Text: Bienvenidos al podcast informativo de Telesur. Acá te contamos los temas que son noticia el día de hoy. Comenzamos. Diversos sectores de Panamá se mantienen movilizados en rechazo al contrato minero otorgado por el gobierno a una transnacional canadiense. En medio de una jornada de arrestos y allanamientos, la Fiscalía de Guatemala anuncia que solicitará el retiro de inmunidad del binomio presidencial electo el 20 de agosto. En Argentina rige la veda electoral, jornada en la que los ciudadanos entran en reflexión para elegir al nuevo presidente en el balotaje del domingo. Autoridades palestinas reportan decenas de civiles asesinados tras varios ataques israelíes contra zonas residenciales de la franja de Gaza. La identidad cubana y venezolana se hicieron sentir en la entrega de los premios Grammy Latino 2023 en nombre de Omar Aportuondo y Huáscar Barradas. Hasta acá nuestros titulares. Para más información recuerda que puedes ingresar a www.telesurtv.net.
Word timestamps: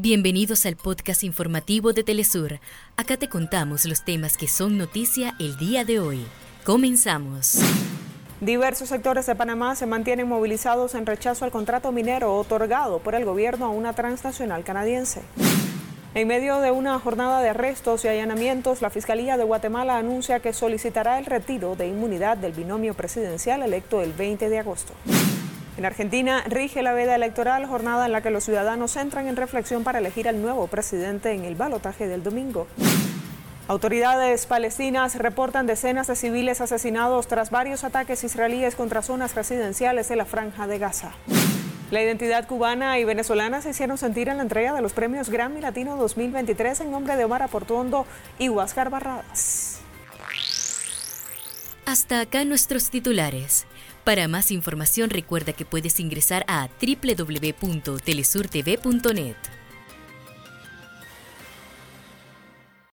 Bienvenidos 0.00 0.64
al 0.64 0.76
podcast 0.76 1.24
informativo 1.24 1.92
de 1.92 2.04
Telesur. 2.04 2.60
Acá 2.96 3.16
te 3.16 3.28
contamos 3.28 3.84
los 3.84 4.04
temas 4.04 4.36
que 4.36 4.46
son 4.46 4.78
noticia 4.78 5.34
el 5.40 5.56
día 5.56 5.84
de 5.84 5.98
hoy. 5.98 6.24
Comenzamos. 6.64 7.58
Diversos 8.40 8.90
sectores 8.90 9.26
de 9.26 9.34
Panamá 9.34 9.74
se 9.74 9.86
mantienen 9.86 10.28
movilizados 10.28 10.94
en 10.94 11.04
rechazo 11.04 11.44
al 11.44 11.50
contrato 11.50 11.90
minero 11.90 12.36
otorgado 12.36 13.00
por 13.00 13.16
el 13.16 13.24
gobierno 13.24 13.66
a 13.66 13.70
una 13.70 13.92
transnacional 13.92 14.62
canadiense. 14.62 15.20
En 16.14 16.28
medio 16.28 16.60
de 16.60 16.70
una 16.70 16.96
jornada 17.00 17.42
de 17.42 17.48
arrestos 17.48 18.04
y 18.04 18.08
allanamientos, 18.08 18.82
la 18.82 18.90
Fiscalía 18.90 19.36
de 19.36 19.42
Guatemala 19.42 19.98
anuncia 19.98 20.38
que 20.38 20.52
solicitará 20.52 21.18
el 21.18 21.26
retiro 21.26 21.74
de 21.74 21.88
inmunidad 21.88 22.36
del 22.36 22.52
binomio 22.52 22.94
presidencial 22.94 23.64
electo 23.64 24.00
el 24.00 24.12
20 24.12 24.48
de 24.48 24.60
agosto. 24.60 24.92
En 25.78 25.86
Argentina 25.86 26.42
rige 26.48 26.82
la 26.82 26.92
veda 26.92 27.14
electoral, 27.14 27.64
jornada 27.64 28.06
en 28.06 28.10
la 28.10 28.20
que 28.20 28.30
los 28.30 28.42
ciudadanos 28.42 28.96
entran 28.96 29.28
en 29.28 29.36
reflexión 29.36 29.84
para 29.84 30.00
elegir 30.00 30.26
al 30.28 30.42
nuevo 30.42 30.66
presidente 30.66 31.30
en 31.30 31.44
el 31.44 31.54
balotaje 31.54 32.08
del 32.08 32.24
domingo. 32.24 32.66
Autoridades 33.68 34.46
palestinas 34.46 35.14
reportan 35.14 35.68
decenas 35.68 36.08
de 36.08 36.16
civiles 36.16 36.60
asesinados 36.60 37.28
tras 37.28 37.52
varios 37.52 37.84
ataques 37.84 38.24
israelíes 38.24 38.74
contra 38.74 39.02
zonas 39.02 39.36
residenciales 39.36 40.08
de 40.08 40.16
la 40.16 40.24
franja 40.24 40.66
de 40.66 40.78
Gaza. 40.78 41.12
La 41.92 42.02
identidad 42.02 42.48
cubana 42.48 42.98
y 42.98 43.04
venezolana 43.04 43.62
se 43.62 43.70
hicieron 43.70 43.98
sentir 43.98 44.28
en 44.28 44.38
la 44.38 44.42
entrega 44.42 44.72
de 44.72 44.82
los 44.82 44.92
premios 44.92 45.30
Grammy 45.30 45.60
Latino 45.60 45.96
2023 45.96 46.80
en 46.80 46.90
nombre 46.90 47.16
de 47.16 47.24
Omar 47.24 47.44
Aportuondo 47.44 48.04
y 48.40 48.48
Huáscar 48.48 48.90
Barradas. 48.90 49.67
Hasta 51.88 52.20
acá 52.20 52.44
nuestros 52.44 52.90
titulares. 52.90 53.66
Para 54.04 54.28
más 54.28 54.50
información 54.50 55.08
recuerda 55.08 55.54
que 55.54 55.64
puedes 55.64 55.98
ingresar 56.00 56.44
a 56.46 56.68
www.telesurtv.net. 56.82 59.57